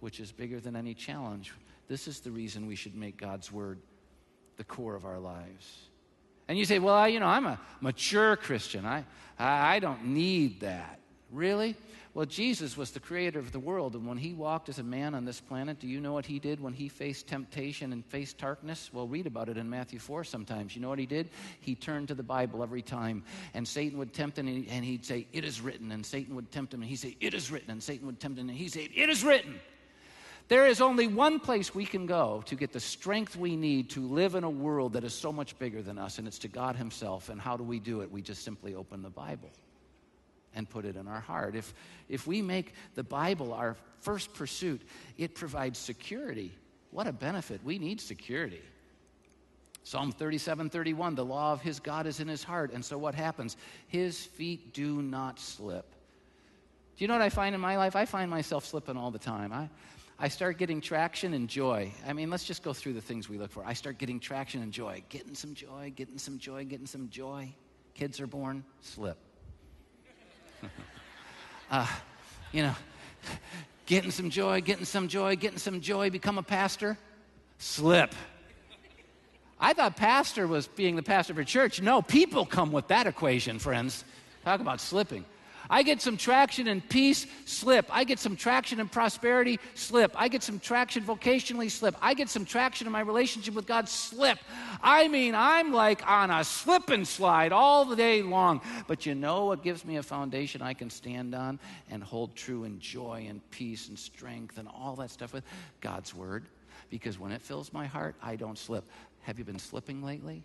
[0.00, 1.52] which is bigger than any challenge.
[1.86, 3.80] This is the reason we should make God's Word
[4.56, 5.90] the core of our lives.
[6.48, 8.86] And you say, well, I, you know, I'm a mature Christian.
[8.86, 9.04] I,
[9.38, 11.00] I don't need that.
[11.34, 11.74] Really?
[12.14, 15.16] Well, Jesus was the creator of the world, and when he walked as a man
[15.16, 18.38] on this planet, do you know what he did when he faced temptation and faced
[18.38, 18.88] darkness?
[18.92, 20.76] Well, read about it in Matthew 4 sometimes.
[20.76, 21.28] You know what he did?
[21.58, 25.26] He turned to the Bible every time, and Satan would tempt him, and he'd say,
[25.32, 25.90] It is written.
[25.90, 27.72] And Satan would tempt him, and he'd say, It is written.
[27.72, 29.58] And Satan would tempt him, and he'd say, It is written.
[30.46, 34.06] There is only one place we can go to get the strength we need to
[34.06, 36.76] live in a world that is so much bigger than us, and it's to God
[36.76, 37.28] Himself.
[37.28, 38.12] And how do we do it?
[38.12, 39.50] We just simply open the Bible
[40.54, 41.56] and put it in our heart.
[41.56, 41.74] If,
[42.08, 44.82] if we make the Bible our first pursuit,
[45.18, 46.52] it provides security.
[46.90, 47.60] What a benefit.
[47.64, 48.62] We need security.
[49.82, 52.72] Psalm 37 31, the law of his God is in his heart.
[52.72, 53.56] And so what happens?
[53.86, 55.94] His feet do not slip.
[56.96, 57.96] Do you know what I find in my life?
[57.96, 59.52] I find myself slipping all the time.
[59.52, 59.68] I,
[60.18, 61.92] I start getting traction and joy.
[62.06, 63.64] I mean, let's just go through the things we look for.
[63.66, 67.52] I start getting traction and joy, getting some joy, getting some joy, getting some joy.
[67.94, 69.18] Kids are born, slip.
[71.70, 71.86] uh,
[72.52, 72.74] you know,
[73.86, 76.96] getting some joy, getting some joy, getting some joy, become a pastor,
[77.58, 78.14] slip.
[79.60, 81.80] I thought pastor was being the pastor of a church.
[81.80, 84.04] No, people come with that equation, friends.
[84.44, 85.24] Talk about slipping.
[85.68, 87.86] I get some traction in peace, slip.
[87.90, 90.12] I get some traction in prosperity, slip.
[90.14, 91.96] I get some traction vocationally, slip.
[92.00, 94.38] I get some traction in my relationship with God, slip.
[94.82, 98.60] I mean, I'm like on a slip and slide all the day long.
[98.86, 101.58] But you know what gives me a foundation I can stand on
[101.90, 105.44] and hold true in joy and peace and strength and all that stuff with?
[105.80, 106.44] God's Word.
[106.90, 108.84] Because when it fills my heart, I don't slip.
[109.22, 110.44] Have you been slipping lately?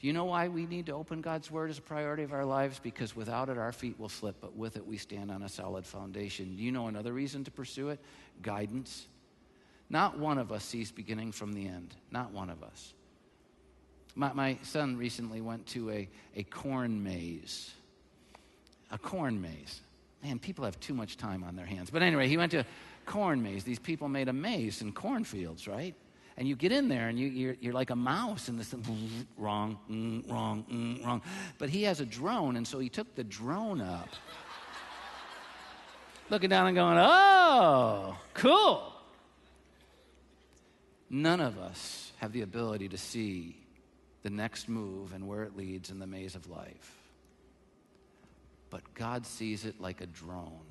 [0.00, 2.44] Do you know why we need to open God's Word as a priority of our
[2.44, 2.78] lives?
[2.78, 5.84] Because without it, our feet will slip, but with it, we stand on a solid
[5.84, 6.56] foundation.
[6.56, 8.00] Do you know another reason to pursue it?
[8.40, 9.06] Guidance.
[9.90, 11.94] Not one of us sees beginning from the end.
[12.10, 12.94] Not one of us.
[14.14, 17.70] My, my son recently went to a, a corn maze.
[18.90, 19.82] A corn maze.
[20.22, 21.90] Man, people have too much time on their hands.
[21.90, 22.66] But anyway, he went to a
[23.04, 23.64] corn maze.
[23.64, 25.94] These people made a maze in cornfields, right?
[26.40, 28.74] And you get in there and you, you're, you're like a mouse in this
[29.36, 31.20] wrong, mm, wrong, mm, wrong.
[31.58, 34.08] But he has a drone, and so he took the drone up,
[36.30, 38.90] looking down and going, oh, cool.
[41.10, 43.58] None of us have the ability to see
[44.22, 46.96] the next move and where it leads in the maze of life.
[48.70, 50.69] But God sees it like a drone.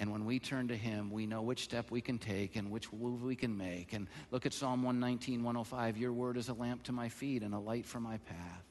[0.00, 2.92] And when we turn to Him, we know which step we can take and which
[2.92, 3.92] move we can make.
[3.92, 5.96] And look at Psalm 119, 105.
[5.96, 8.64] Your word is a lamp to my feet and a light for my path.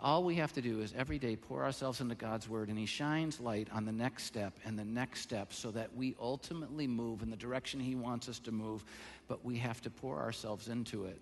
[0.00, 2.86] All we have to do is every day pour ourselves into God's Word, and He
[2.86, 7.22] shines light on the next step and the next step so that we ultimately move
[7.22, 8.84] in the direction He wants us to move,
[9.26, 11.20] but we have to pour ourselves into it.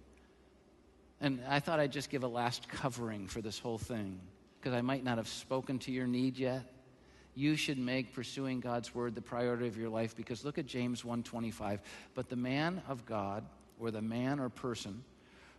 [1.22, 4.20] And I thought I'd just give a last covering for this whole thing
[4.60, 6.70] because I might not have spoken to your need yet.
[7.36, 11.04] You should make pursuing God's word the priority of your life because look at James
[11.04, 11.80] 1:25.
[12.14, 13.44] But the man of God
[13.78, 15.04] or the man or person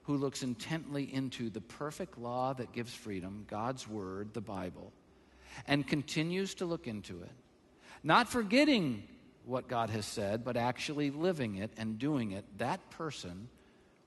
[0.04, 4.92] who looks intently into the perfect law that gives freedom, God's Word, the Bible,
[5.68, 7.32] and continues to look into it,
[8.04, 9.04] not forgetting
[9.46, 13.50] what God has said, but actually living it and doing it, that person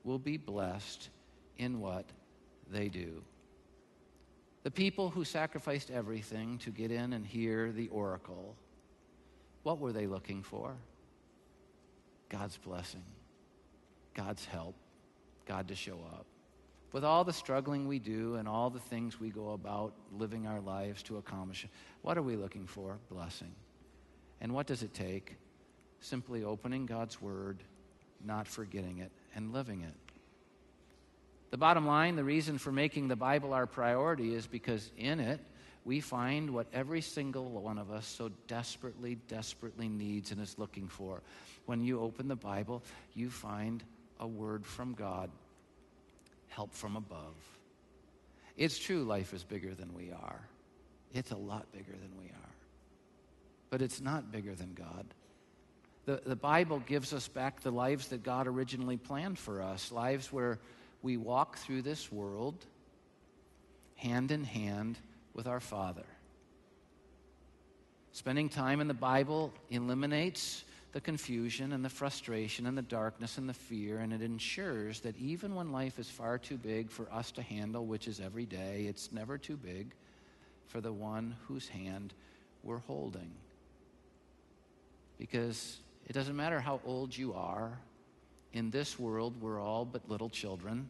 [0.03, 1.09] will be blessed
[1.57, 2.05] in what
[2.69, 3.23] they do.
[4.63, 8.55] The people who sacrificed everything to get in and hear the oracle,
[9.63, 10.75] what were they looking for?
[12.29, 13.03] God's blessing,
[14.13, 14.75] God's help.
[15.45, 16.25] God to show up.
[16.91, 20.61] With all the struggling we do and all the things we go about living our
[20.61, 21.67] lives to accomplish,
[22.01, 22.99] what are we looking for?
[23.09, 23.53] Blessing.
[24.39, 25.35] And what does it take?
[25.99, 27.63] Simply opening God's Word,
[28.23, 29.93] not forgetting it, and living it.
[31.51, 35.39] The bottom line, the reason for making the Bible our priority is because in it
[35.83, 40.87] we find what every single one of us so desperately, desperately needs and is looking
[40.87, 41.21] for.
[41.65, 42.83] When you open the Bible,
[43.13, 43.83] you find
[44.19, 45.29] a word from God
[46.47, 47.35] help from above.
[48.55, 50.41] It's true life is bigger than we are.
[51.13, 52.55] It's a lot bigger than we are.
[53.69, 55.05] But it's not bigger than God.
[56.05, 60.31] The, the Bible gives us back the lives that God originally planned for us lives
[60.31, 60.59] where
[61.01, 62.65] we walk through this world
[63.95, 64.97] hand in hand
[65.33, 66.05] with our Father.
[68.13, 73.47] Spending time in the Bible eliminates the confusion and the frustration and the darkness and
[73.47, 77.31] the fear, and it ensures that even when life is far too big for us
[77.31, 79.93] to handle, which is every day, it's never too big
[80.67, 82.13] for the one whose hand
[82.63, 83.31] we're holding.
[85.17, 87.79] Because it doesn't matter how old you are,
[88.53, 90.89] in this world, we're all but little children,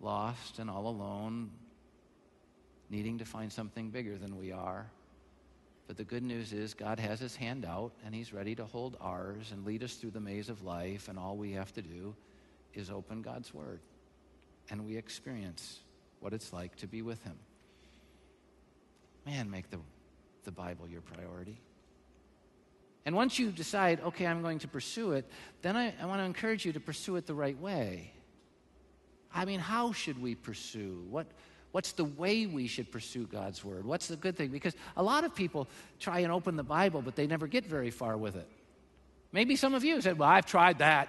[0.00, 1.50] lost and all alone,
[2.90, 4.86] needing to find something bigger than we are.
[5.86, 8.96] But the good news is God has his hand out and he's ready to hold
[9.00, 11.08] ours and lead us through the maze of life.
[11.08, 12.14] And all we have to do
[12.74, 13.80] is open God's word
[14.70, 15.80] and we experience
[16.20, 17.36] what it's like to be with him.
[19.24, 19.78] Man, make the,
[20.44, 21.58] the Bible your priority.
[23.08, 25.24] And once you decide, okay, I'm going to pursue it,
[25.62, 28.12] then I, I want to encourage you to pursue it the right way.
[29.34, 31.06] I mean, how should we pursue?
[31.08, 31.26] What,
[31.72, 33.86] What's the way we should pursue God's word?
[33.86, 34.50] What's the good thing?
[34.50, 37.90] Because a lot of people try and open the Bible, but they never get very
[37.90, 38.46] far with it.
[39.32, 41.08] Maybe some of you said, Well, I've tried that,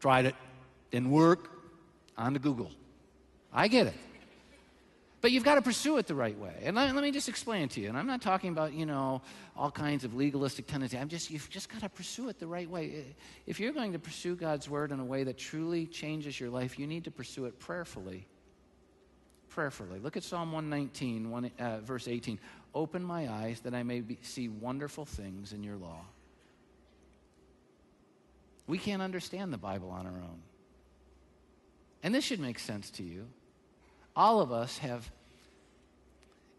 [0.00, 0.34] tried it,
[0.92, 1.50] didn't work,
[2.16, 2.70] on to Google.
[3.52, 3.94] I get it.
[5.22, 6.52] But you've got to pursue it the right way.
[6.64, 7.88] And let, let, me just explain to you.
[7.88, 9.22] And I'm not talking about, you know,
[9.56, 11.00] all kinds of legalistic tendencies.
[11.00, 13.06] I'm just, you've just got to pursue it the right way.
[13.46, 16.78] If you're going to pursue God's word in a way that truly changes your life,
[16.78, 18.26] you need to pursue it prayerfully
[19.52, 19.98] prayerfully.
[19.98, 22.38] Look at Psalm 119, one, uh, verse 18.
[22.74, 26.00] Open my eyes that I may be, see wonderful things in your law.
[28.66, 30.40] We can't understand the Bible on our own.
[32.02, 33.26] And this should make sense to you.
[34.14, 35.10] All of us have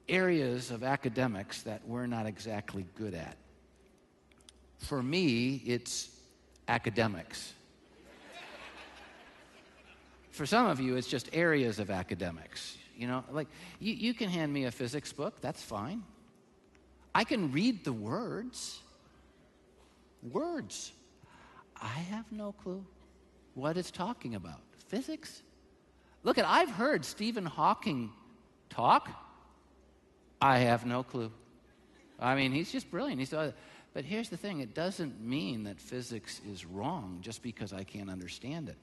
[0.10, 3.38] areas of academics that we're not exactly good at.
[4.80, 6.10] For me, it's
[6.68, 7.54] academics.
[10.32, 12.76] For some of you, it's just areas of academics.
[12.98, 13.48] You know, like
[13.80, 16.04] you, you can hand me a physics book, that's fine.
[17.16, 18.80] I can read the words.
[20.32, 20.92] Words.
[21.80, 22.84] I have no clue
[23.54, 24.62] what it's talking about.
[24.88, 25.44] Physics?
[26.24, 28.12] Look at, I've heard Stephen Hawking
[28.70, 29.10] talk.
[30.42, 31.32] I have no clue.
[32.20, 33.20] I mean, he's just brilliant.
[33.20, 33.52] He's, uh,
[33.94, 38.10] but here's the thing it doesn't mean that physics is wrong just because I can't
[38.10, 38.78] understand it.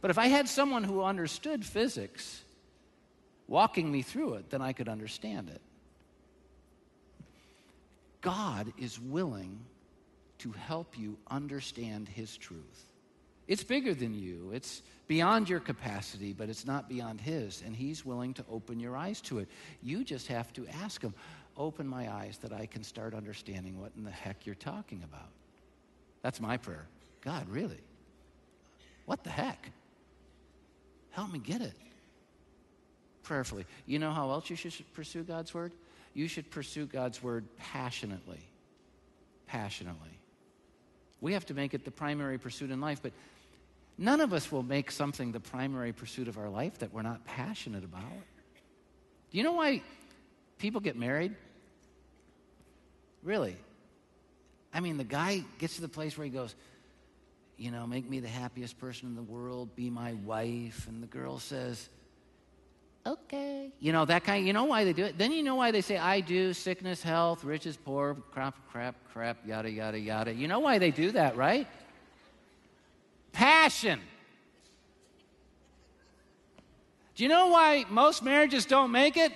[0.00, 2.42] But if I had someone who understood physics
[3.46, 5.60] walking me through it, then I could understand it.
[8.22, 9.60] God is willing
[10.38, 12.91] to help you understand His truth.
[13.48, 18.04] It's bigger than you, it's beyond your capacity, but it's not beyond His, and He's
[18.04, 19.48] willing to open your eyes to it.
[19.82, 21.14] You just have to ask Him,
[21.56, 25.28] Open my eyes that I can start understanding what in the heck you're talking about.
[26.22, 26.86] That's my prayer.
[27.20, 27.80] God, really?
[29.04, 29.70] What the heck?
[31.10, 31.74] Help me get it.
[33.22, 33.66] Prayerfully.
[33.86, 35.72] You know how else you should pursue God's word?
[36.14, 38.40] You should pursue God's word passionately.
[39.46, 40.18] Passionately.
[41.20, 43.12] We have to make it the primary pursuit in life, but
[43.98, 47.24] none of us will make something the primary pursuit of our life that we're not
[47.24, 48.02] passionate about.
[49.30, 49.82] Do you know why
[50.58, 51.34] people get married?
[53.22, 53.56] Really?
[54.74, 56.54] I mean, the guy gets to the place where he goes,
[57.56, 60.86] you know, make me the happiest person in the world, be my wife.
[60.88, 61.88] And the girl says,
[63.06, 63.70] okay.
[63.78, 65.18] You know, that kind, you know why they do it?
[65.18, 69.46] Then you know why they say, I do, sickness, health, riches, poor, crap, crap, crap,
[69.46, 70.32] yada, yada, yada.
[70.32, 71.66] You know why they do that, right?
[73.32, 74.00] Passion.
[77.14, 79.32] Do you know why most marriages don't make it?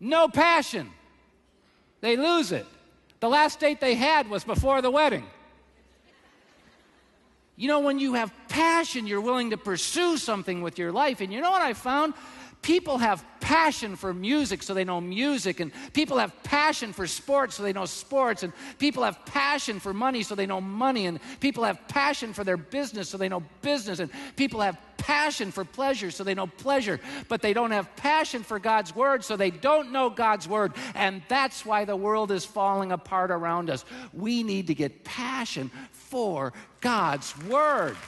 [0.00, 0.90] No passion.
[2.00, 2.66] They lose it.
[3.20, 5.24] The last date they had was before the wedding.
[7.56, 11.20] You know, when you have passion, you're willing to pursue something with your life.
[11.20, 12.14] And you know what I found?
[12.64, 17.56] People have passion for music, so they know music, and people have passion for sports,
[17.56, 21.20] so they know sports, and people have passion for money, so they know money, and
[21.40, 25.62] people have passion for their business, so they know business, and people have passion for
[25.62, 26.98] pleasure, so they know pleasure,
[27.28, 31.20] but they don't have passion for God's word, so they don't know God's word, and
[31.28, 33.84] that's why the world is falling apart around us.
[34.14, 37.98] We need to get passion for God's word.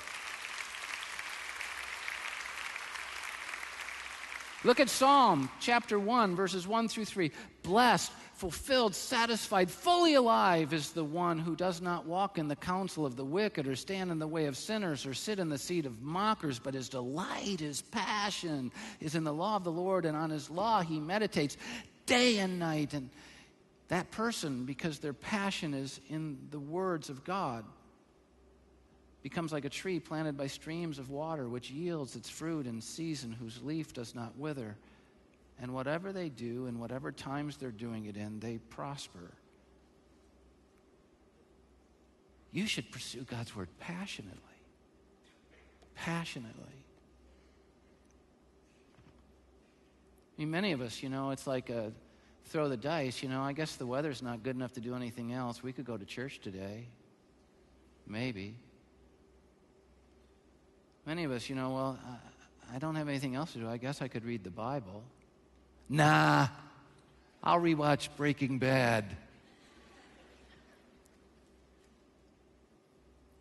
[4.67, 7.31] Look at Psalm chapter 1, verses 1 through 3.
[7.63, 13.07] Blessed, fulfilled, satisfied, fully alive is the one who does not walk in the counsel
[13.07, 15.87] of the wicked, or stand in the way of sinners, or sit in the seat
[15.87, 20.17] of mockers, but his delight, his passion is in the law of the Lord, and
[20.17, 21.57] on his law he meditates
[22.07, 22.93] day and night.
[22.93, 23.11] And
[23.87, 27.65] that person, because their passion is in the words of God,
[29.27, 33.33] becomes like a tree planted by streams of water, which yields its fruit in season,
[33.33, 34.77] whose leaf does not wither.
[35.61, 39.33] And whatever they do, and whatever times they're doing it in, they prosper.
[42.53, 44.39] You should pursue God's word passionately.
[45.97, 46.85] Passionately.
[50.39, 51.91] I mean, many of us, you know, it's like a
[52.45, 53.25] throw the dice.
[53.25, 55.65] You know, I guess the weather's not good enough to do anything else.
[55.65, 56.87] We could go to church today.
[58.07, 58.55] Maybe.
[61.07, 61.99] Many of us, you know, well,
[62.75, 63.69] I don't have anything else to do.
[63.69, 65.05] I guess I could read the Bible.
[65.89, 66.49] Nah,
[67.45, 69.17] I'll rewatch Breaking Bad.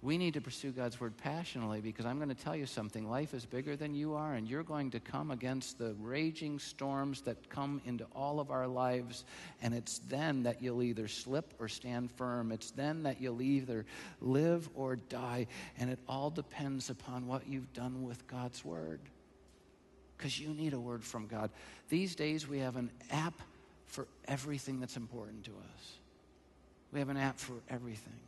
[0.06, 3.10] We need to pursue God's word passionately because I'm going to tell you something.
[3.10, 7.22] Life is bigger than you are, and you're going to come against the raging storms
[7.22, 9.26] that come into all of our lives.
[9.64, 12.52] And it's then that you'll either slip or stand firm.
[12.52, 13.88] It's then that you'll either
[14.22, 15.48] live or die.
[15.80, 19.00] And it all depends upon what you've done with God's word.
[20.16, 21.50] Because you need a word from God.
[21.90, 23.42] These days, we have an app
[23.88, 25.94] for everything that's important to us,
[26.92, 28.20] we have an app for everything.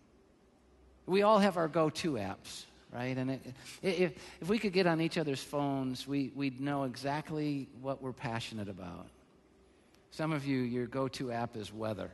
[1.08, 3.18] We all have our go to apps, right?
[3.18, 3.42] And it,
[3.82, 8.14] if, if we could get on each other's phones, we, we'd know exactly what we're
[8.14, 9.08] passionate about.
[10.12, 12.12] Some of you, your go to app is weather.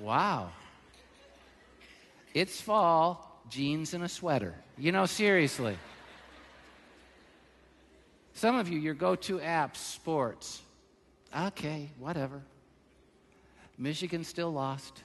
[0.00, 0.50] Wow.
[2.34, 4.54] It's fall, jeans and a sweater.
[4.76, 5.78] You know, seriously.
[8.34, 10.60] Some of you, your go to apps, sports.
[11.34, 12.42] Okay, whatever.
[13.78, 15.02] Michigan still lost.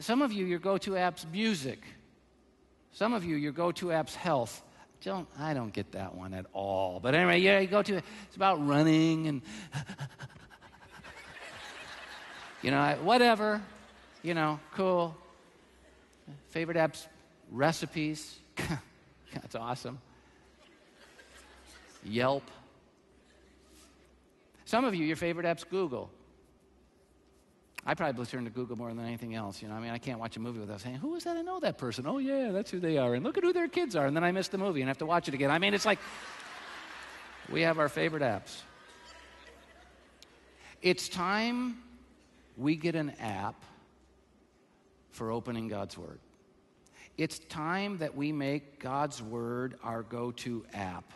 [0.00, 1.82] Some of you, your go to app's music.
[2.92, 4.62] Some of you, your go to app's health.
[5.02, 7.00] Don't, I don't get that one at all.
[7.00, 9.42] But anyway, yeah, you go to it's about running and
[12.62, 13.62] you know, whatever.
[14.22, 15.16] You know, cool.
[16.50, 17.06] Favorite apps,
[17.50, 18.38] recipes.
[19.34, 19.98] That's awesome.
[22.04, 22.44] Yelp.
[24.72, 26.08] Some of you, your favorite app's Google.
[27.84, 29.60] I probably turn to Google more than anything else.
[29.60, 31.36] You know, I mean, I can't watch a movie without saying, "Who is that?
[31.36, 32.06] I know that person.
[32.06, 34.06] Oh yeah, that's who they are." And look at who their kids are.
[34.06, 35.50] And then I miss the movie and have to watch it again.
[35.50, 35.98] I mean, it's like
[37.50, 38.62] we have our favorite apps.
[40.80, 41.82] It's time
[42.56, 43.62] we get an app
[45.10, 46.18] for opening God's Word.
[47.18, 51.12] It's time that we make God's Word our go to app.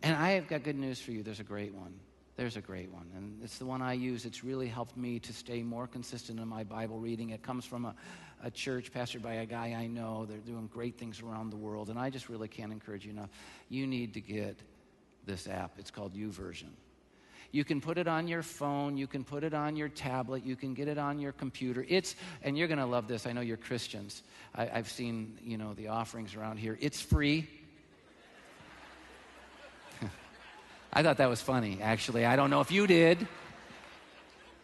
[0.00, 1.24] And I have got good news for you.
[1.24, 1.98] There's a great one.
[2.36, 3.06] There's a great one.
[3.14, 4.24] And it's the one I use.
[4.24, 7.30] It's really helped me to stay more consistent in my Bible reading.
[7.30, 7.94] It comes from a,
[8.42, 10.26] a church pastored by a guy I know.
[10.26, 11.90] They're doing great things around the world.
[11.90, 13.30] And I just really can't encourage you enough.
[13.68, 14.58] You need to get
[15.24, 15.72] this app.
[15.78, 16.70] It's called YouVersion.
[17.52, 20.56] You can put it on your phone, you can put it on your tablet, you
[20.56, 21.86] can get it on your computer.
[21.88, 23.28] It's, and you're going to love this.
[23.28, 24.24] I know you're Christians.
[24.56, 26.76] I, I've seen, you know, the offerings around here.
[26.80, 27.48] It's free.
[30.96, 32.24] I thought that was funny, actually.
[32.24, 33.26] I don't know if you did.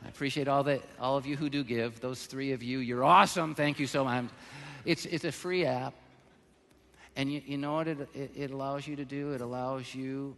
[0.04, 2.00] I appreciate all that all of you who do give.
[2.00, 3.54] Those three of you, you're awesome.
[3.54, 4.26] Thank you so much.
[4.84, 5.92] It's it's a free app,
[7.16, 9.32] and you, you know what it, it, it allows you to do?
[9.32, 10.36] It allows you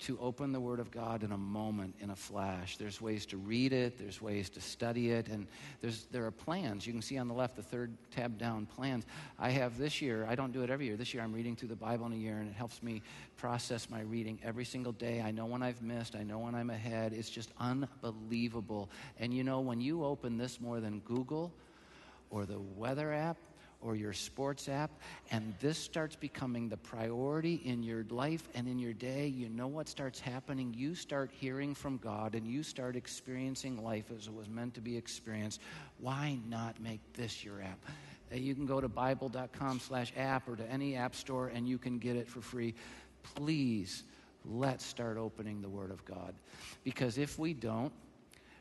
[0.00, 2.78] to open the Word of God in a moment, in a flash.
[2.78, 5.46] There's ways to read it, there's ways to study it, and
[5.82, 6.86] there's, there are plans.
[6.86, 9.04] You can see on the left, the third tab down, plans.
[9.38, 10.96] I have this year, I don't do it every year.
[10.96, 13.02] This year I'm reading through the Bible in a year, and it helps me
[13.36, 15.20] process my reading every single day.
[15.20, 17.12] I know when I've missed, I know when I'm ahead.
[17.12, 18.88] It's just unbelievable.
[19.18, 21.52] And you know, when you open this more than Google
[22.30, 23.36] or the weather app,
[23.80, 24.90] or your sports app,
[25.30, 29.66] and this starts becoming the priority in your life and in your day, you know
[29.66, 30.74] what starts happening?
[30.76, 34.80] You start hearing from God and you start experiencing life as it was meant to
[34.80, 35.60] be experienced.
[35.98, 37.78] Why not make this your app?
[38.32, 41.78] Uh, you can go to bible.com slash app or to any app store and you
[41.78, 42.74] can get it for free.
[43.34, 44.04] Please,
[44.44, 46.34] let's start opening the Word of God.
[46.84, 47.92] Because if we don't,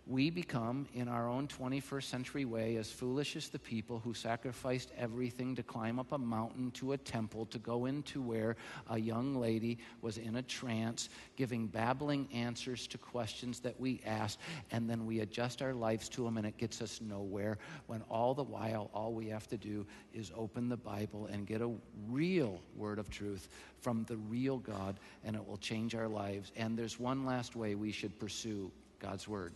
[0.05, 4.91] we become, in our own 21st century way, as foolish as the people who sacrificed
[4.97, 8.55] everything to climb up a mountain to a temple to go into where
[8.89, 14.39] a young lady was in a trance, giving babbling answers to questions that we asked,
[14.71, 17.57] and then we adjust our lives to them, and it gets us nowhere.
[17.87, 21.61] When all the while, all we have to do is open the Bible and get
[21.61, 21.71] a
[22.07, 26.51] real word of truth from the real God, and it will change our lives.
[26.55, 29.53] And there's one last way we should pursue God's word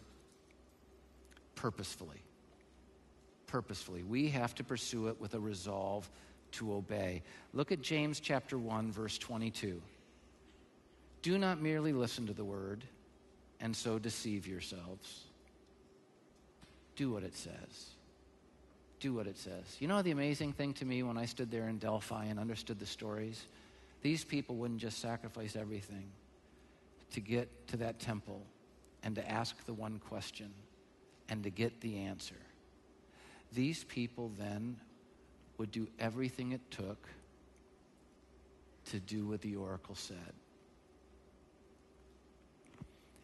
[1.56, 2.22] purposefully.
[3.48, 4.04] Purposefully.
[4.04, 6.10] We have to pursue it with a resolve
[6.54, 7.24] to obey.
[7.54, 9.82] Look at James chapter 1 verse 22.
[11.22, 12.84] Do not merely listen to the word
[13.60, 15.22] and so deceive yourselves.
[16.96, 17.92] Do what it says.
[19.00, 19.78] Do what it says.
[19.80, 22.80] You know the amazing thing to me when I stood there in Delphi and understood
[22.80, 23.46] the stories?
[24.02, 26.06] These people wouldn't just sacrifice everything
[27.14, 28.42] to get to that temple
[29.04, 30.52] and to ask the one question
[31.34, 32.36] and to get the answer.
[33.54, 34.78] These people then
[35.58, 37.08] would do everything it took
[38.92, 40.34] to do what the oracle said.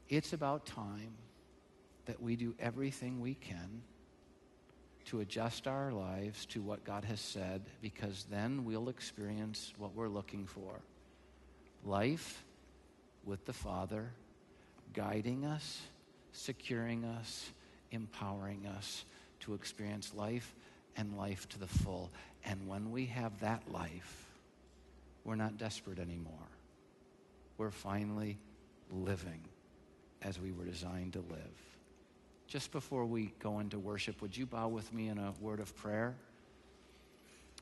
[0.07, 1.13] It's about time
[2.07, 3.83] that we do everything we can
[5.05, 10.09] to adjust our lives to what God has said because then we'll experience what we're
[10.09, 10.81] looking for
[11.85, 12.43] life
[13.23, 14.09] with the Father,
[14.95, 15.79] guiding us,
[16.31, 17.51] securing us,
[17.91, 19.05] empowering us
[19.41, 20.55] to experience life
[20.97, 22.11] and life to the full.
[22.45, 24.25] And when we have that life,
[25.23, 26.33] we're not desperate anymore.
[27.57, 28.37] We're finally
[28.91, 29.41] living
[30.21, 31.69] as we were designed to live.
[32.47, 35.75] Just before we go into worship, would you bow with me in a word of
[35.75, 36.15] prayer?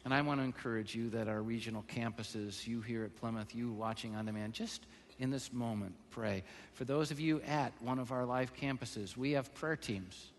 [0.06, 3.72] And I want to encourage you that our regional campuses, you here at Plymouth, you
[3.72, 4.86] watching on demand, just
[5.20, 6.44] in this moment, pray.
[6.74, 10.32] For those of you at one of our live campuses, we have prayer teams.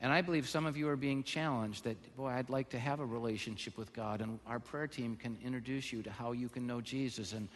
[0.00, 2.98] And I believe some of you are being challenged that, boy, I'd like to have
[2.98, 4.20] a relationship with God.
[4.20, 7.32] And our prayer team can introduce you to how you can know Jesus.
[7.32, 7.48] And,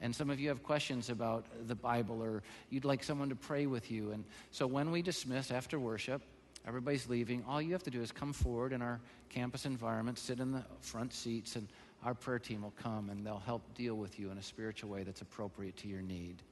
[0.00, 3.66] and some of you have questions about the Bible or you'd like someone to pray
[3.66, 4.12] with you.
[4.12, 6.22] And so when we dismiss after worship,
[6.66, 10.38] everybody's leaving, all you have to do is come forward in our campus environment, sit
[10.38, 11.66] in the front seats, and
[12.04, 15.02] our prayer team will come and they'll help deal with you in a spiritual way
[15.02, 16.42] that's appropriate to your need.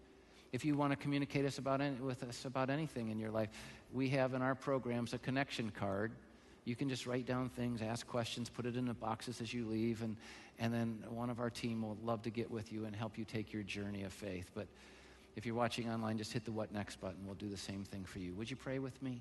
[0.53, 3.51] If you want to communicate us about any, with us about anything in your life,
[3.93, 6.13] we have in our programs a connection card.
[6.65, 9.67] You can just write down things, ask questions, put it in the boxes as you
[9.67, 10.17] leave, and,
[10.59, 13.25] and then one of our team will love to get with you and help you
[13.25, 14.51] take your journey of faith.
[14.55, 14.67] But
[15.37, 17.19] if you're watching online, just hit the What Next button.
[17.25, 18.35] We'll do the same thing for you.
[18.35, 19.21] Would you pray with me?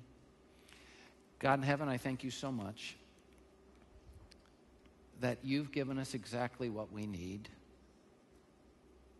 [1.38, 2.96] God in heaven, I thank you so much
[5.20, 7.48] that you've given us exactly what we need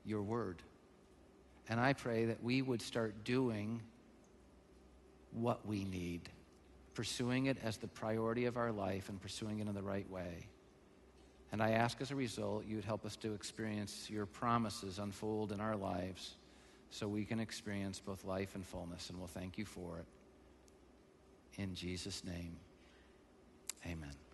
[0.04, 0.62] your word.
[1.68, 3.82] And I pray that we would start doing
[5.32, 6.30] what we need
[6.96, 10.48] pursuing it as the priority of our life and pursuing it in the right way.
[11.52, 15.52] And I ask as a result, you would help us to experience your promises unfold
[15.52, 16.36] in our lives
[16.90, 19.10] so we can experience both life and fullness.
[19.10, 20.06] And we'll thank you for it.
[21.60, 22.56] In Jesus' name,
[23.84, 24.25] amen.